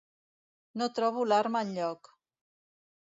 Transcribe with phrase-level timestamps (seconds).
[0.81, 2.13] No trobo l'arma enlloc.